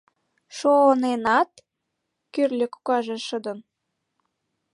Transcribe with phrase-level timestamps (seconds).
[0.57, 1.51] —Шо-оненат?!—
[2.33, 3.59] кӱрльӧ кокаже шыдын.